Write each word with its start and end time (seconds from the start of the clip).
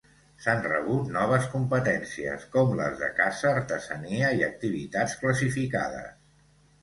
S'han 0.43 0.61
rebut 0.67 1.09
noves 1.17 1.43
competències 1.55 2.47
com 2.55 2.71
les 2.79 2.97
de 3.03 3.11
Caça, 3.19 3.51
Artesania 3.59 4.31
i 4.39 4.43
Activitats 4.49 5.15
Classificades. 5.23 6.11